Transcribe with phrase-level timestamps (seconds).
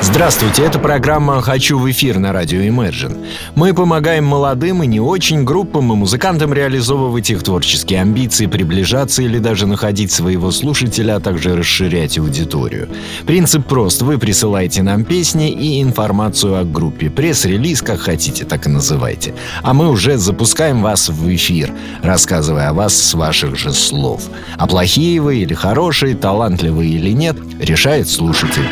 [0.00, 3.26] Здравствуйте, это программа «Хочу в эфир» на радио Imagine.
[3.56, 9.38] Мы помогаем молодым и не очень группам и музыкантам реализовывать их творческие амбиции, приближаться или
[9.38, 12.88] даже находить своего слушателя, а также расширять аудиторию.
[13.26, 14.02] Принцип прост.
[14.02, 17.10] Вы присылаете нам песни и информацию о группе.
[17.10, 19.34] Пресс-релиз, как хотите, так и называйте.
[19.62, 21.72] А мы уже запускаем вас в эфир,
[22.02, 24.22] рассказывая о вас с ваших же слов.
[24.56, 28.66] А плохие вы или хорошие, талантливые или нет, решает слушатель.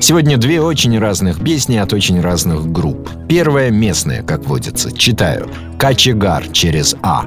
[0.00, 3.10] Сегодня две очень разных песни от очень разных групп.
[3.28, 4.92] Первая местная, как водится.
[4.92, 5.48] Читаю.
[5.78, 7.26] «Качегар» через «А».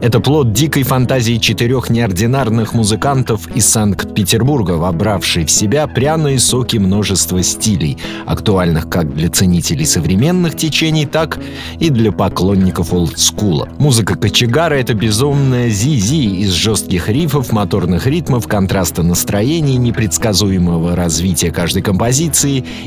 [0.00, 7.42] Это плод дикой фантазии четырех неординарных музыкантов из Санкт-Петербурга, вобравший в себя пряные соки множества
[7.42, 11.38] стилей, актуальных как для ценителей современных течений, так
[11.78, 13.68] и для поклонников олдскула.
[13.76, 21.82] Музыка Кочегара— это безумная зи-зи из жестких рифов, моторных ритмов, контраста настроений, непредсказуемого развития каждой
[21.82, 22.09] композиции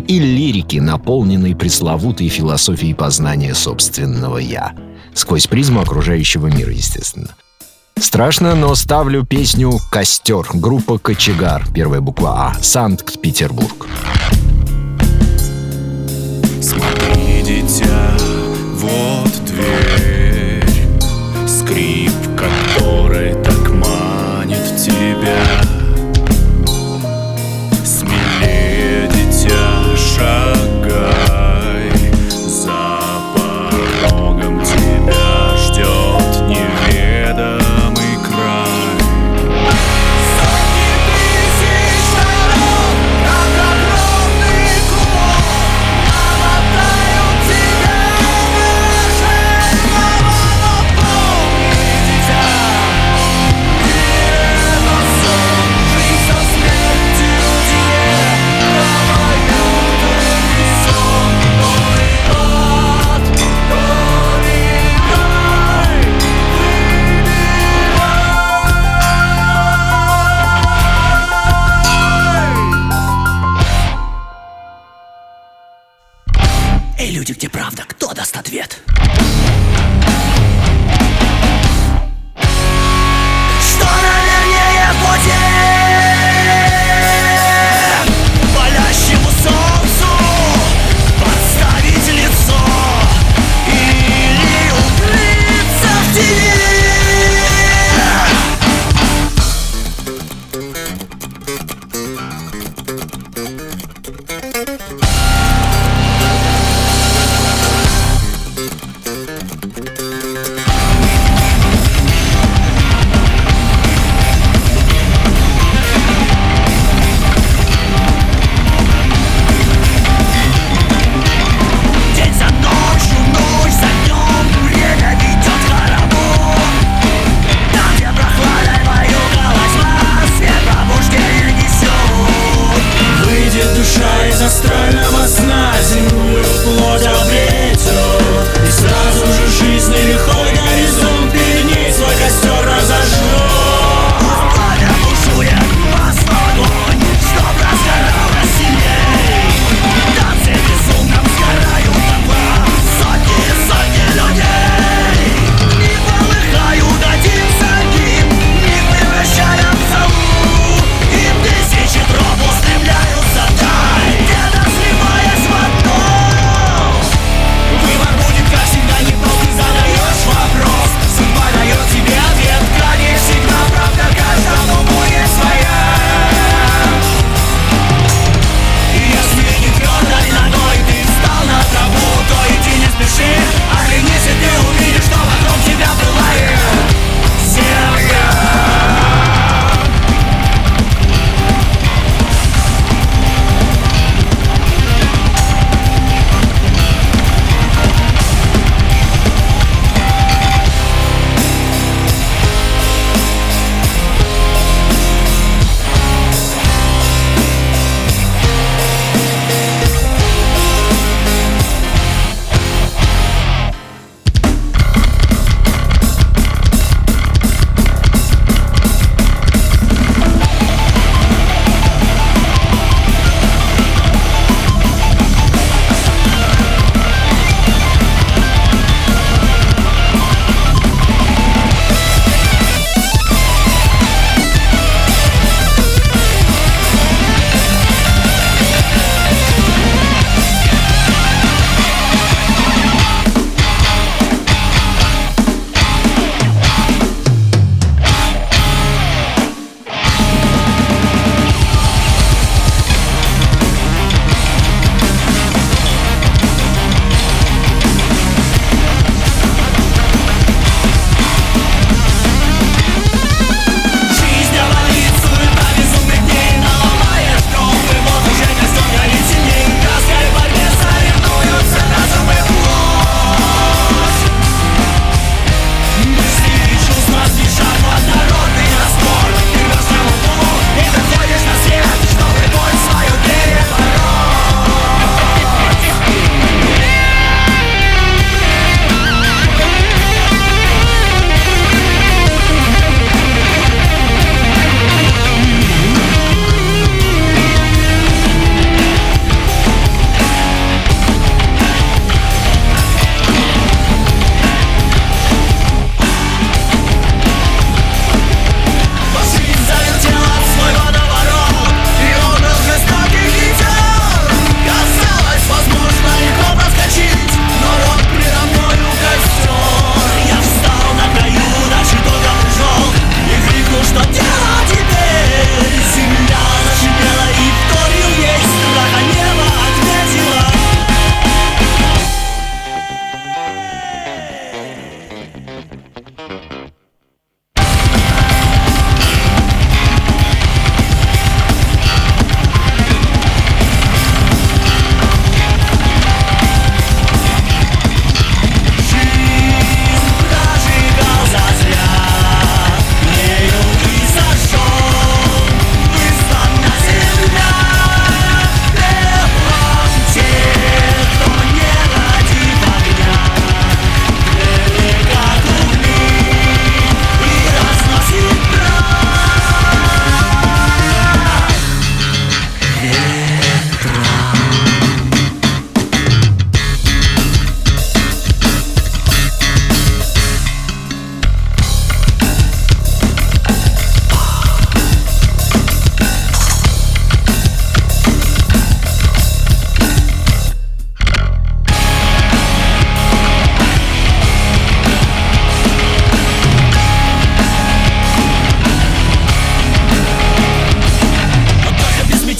[0.08, 4.74] и лирики, наполненной пресловутой философией познания собственного «я»
[5.14, 7.36] сквозь призму окружающего мира, естественно.
[8.00, 10.46] Страшно, но ставлю песню «Костер».
[10.54, 11.66] Группа «Кочегар».
[11.74, 12.62] Первая буква А.
[12.62, 13.88] Санкт-Петербург.
[77.24, 77.86] Люди, где правда?
[77.88, 78.82] Кто даст ответ?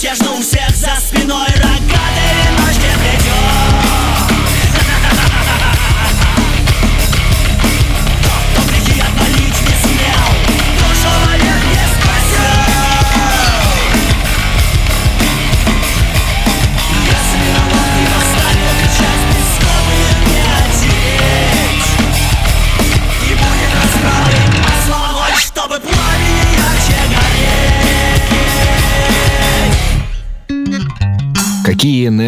[0.04, 1.53] Я жду всех за спиной.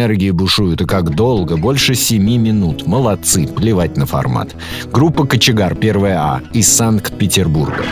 [0.07, 1.57] Энергии бушуют и как долго?
[1.57, 2.87] Больше семи минут.
[2.87, 4.55] Молодцы, плевать на формат.
[4.85, 7.83] Группа «Кочегар» 1 А из Санкт-Петербурга.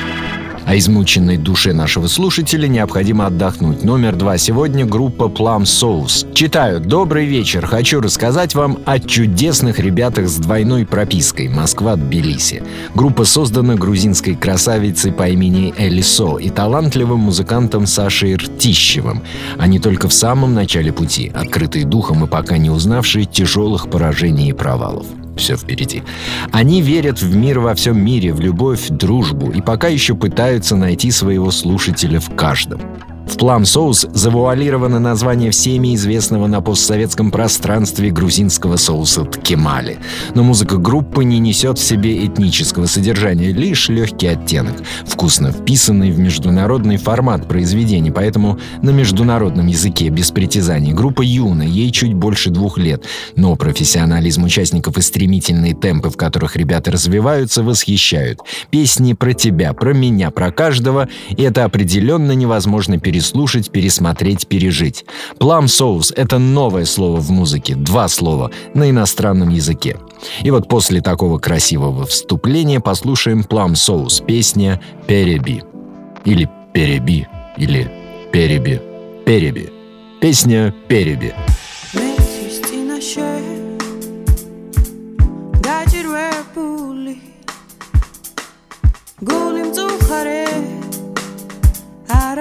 [0.65, 3.83] А измученной душе нашего слушателя необходимо отдохнуть.
[3.83, 6.33] Номер два сегодня группа Plum Souls.
[6.33, 6.79] Читаю.
[6.79, 7.67] Добрый вечер.
[7.67, 11.49] Хочу рассказать вам о чудесных ребятах с двойной пропиской.
[11.49, 12.63] Москва-Тбилиси.
[12.95, 19.21] Группа создана грузинской красавицей по имени Элисо и талантливым музыкантом Сашей Ртищевым.
[19.59, 24.53] Они только в самом начале пути, открытые духом и пока не узнавшие тяжелых поражений и
[24.53, 26.03] провалов все впереди.
[26.51, 31.11] Они верят в мир во всем мире, в любовь, дружбу и пока еще пытаются найти
[31.11, 32.81] своего слушателя в каждом.
[33.27, 39.97] В Plum Соус завуалировано название всеми известного на постсоветском пространстве грузинского соуса ткемали.
[40.35, 46.19] Но музыка группы не несет в себе этнического содержания, лишь легкий оттенок, вкусно вписанный в
[46.19, 50.93] международный формат произведений, поэтому на международном языке без притязаний.
[50.93, 53.05] Группа юна, ей чуть больше двух лет,
[53.35, 58.39] но профессионализм участников и стремительные темпы, в которых ребята развиваются, восхищают.
[58.69, 65.05] Песни про тебя, про меня, про каждого, и это определенно невозможно перестать переслушать, пересмотреть, пережить.
[65.39, 69.95] Plum Souls— это новое слово в музыке, два слова, на иностранном языке.
[70.41, 75.63] И вот после такого красивого вступления послушаем Plum Souls, песня «Переби».
[76.25, 77.89] Или «Переби», или
[78.33, 78.81] «Переби»,
[79.25, 79.69] «Переби».
[80.19, 81.31] Песня «Переби».
[81.31, 81.64] Gulim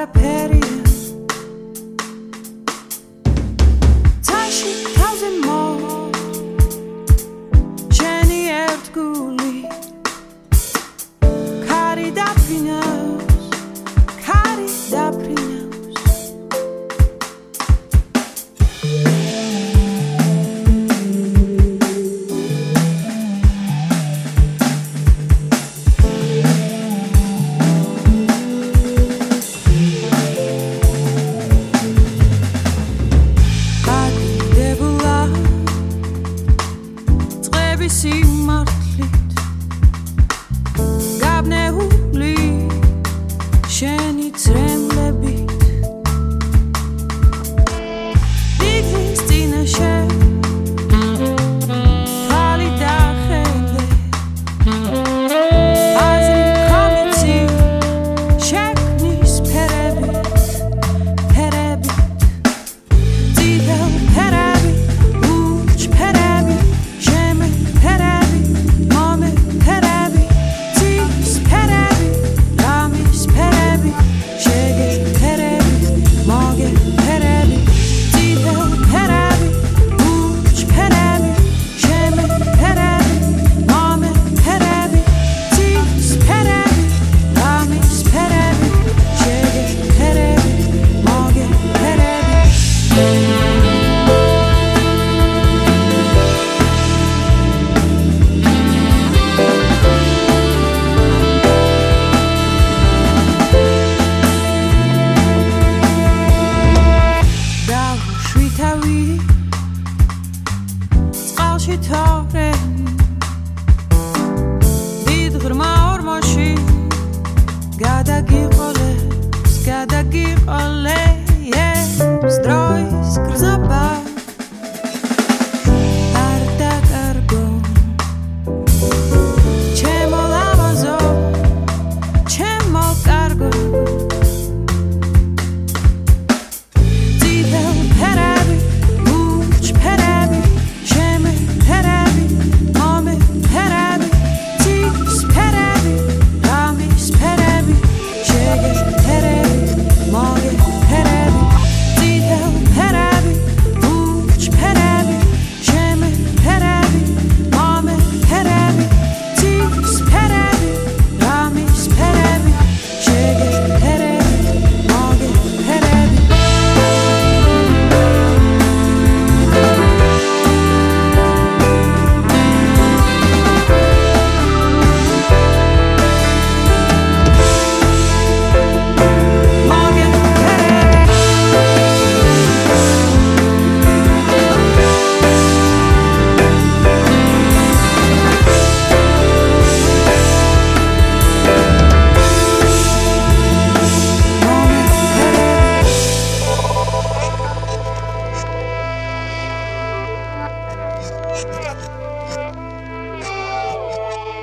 [0.06, 0.83] petty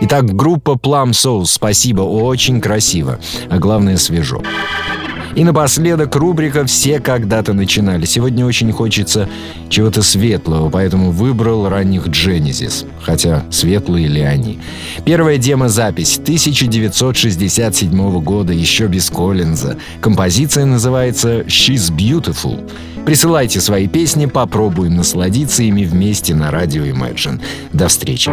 [0.04, 4.42] Итак, группа Plum Souls, спасибо, очень красиво, а главное свежо.
[5.36, 8.06] И напоследок рубрика «Все когда-то начинали».
[8.06, 9.30] Сегодня очень хочется
[9.70, 12.86] чего-то светлого, поэтому выбрал ранних Genesis.
[13.02, 14.60] Хотя светлые ли они?
[15.06, 19.78] Первая демо-запись 1967 года, еще без Коллинза.
[20.02, 22.70] Композиция называется «She's Beautiful».
[23.06, 27.42] Присылайте свои песни, попробуем насладиться ими вместе на радио Imagine.
[27.72, 28.32] До встречи.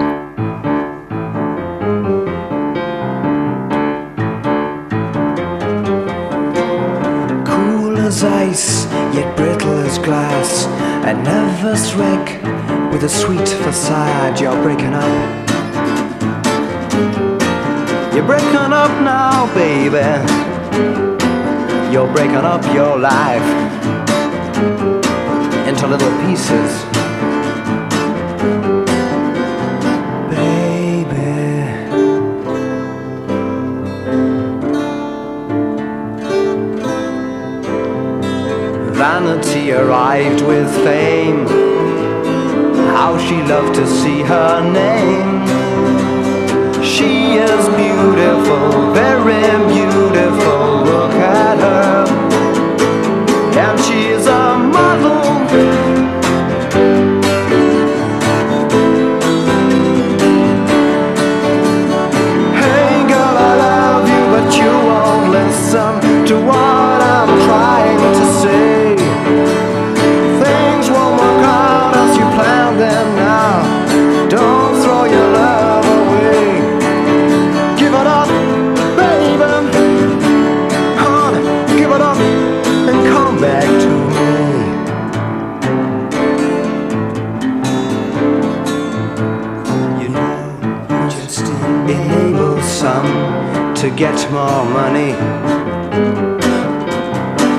[9.15, 10.67] Yet brittle as glass.
[11.05, 12.27] A nervous wreck
[12.93, 14.41] with a sweet facade.
[14.41, 15.49] You're breaking up.
[18.15, 20.07] You're breaking up now, baby.
[21.93, 23.49] You're breaking up your life
[25.69, 26.88] into little pieces.
[39.71, 41.47] Arrived with fame.
[42.97, 45.47] How she loved to see her name.
[46.83, 50.85] She is beautiful, very beautiful.
[50.85, 52.07] Look at her.
[53.59, 54.08] And she's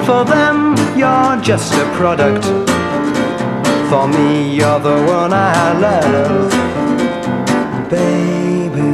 [0.09, 2.43] For them, you're just a product.
[3.89, 6.49] For me, you're the one I love,
[7.91, 8.89] baby.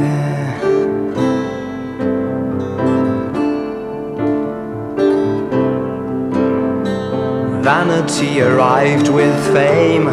[7.64, 10.08] Vanity arrived with fame.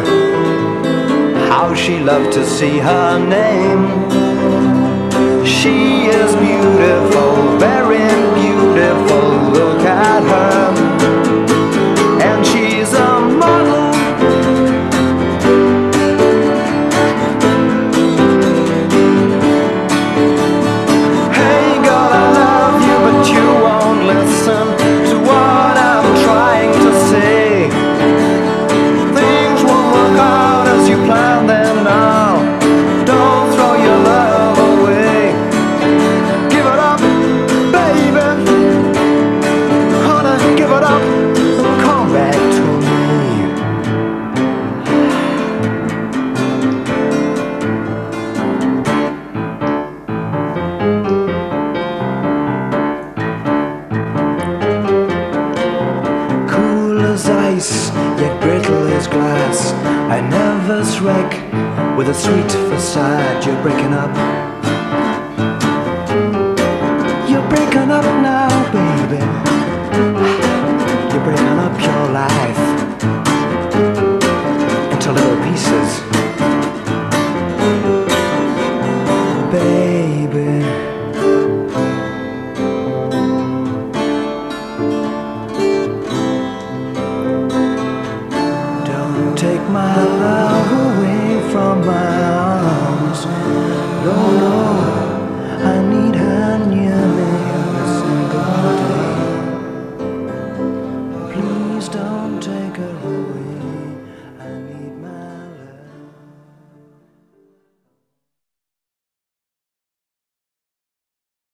[1.50, 3.84] How she loved to see her name.
[5.44, 8.08] She is beautiful, very
[8.40, 9.52] beautiful.
[9.52, 10.43] Look at her.
[63.64, 64.14] Breaking up.
[67.30, 69.24] You're breaking up now, baby.
[71.10, 72.62] You're breaking up your life
[74.92, 76.00] into little pieces.
[79.50, 80.23] Baby.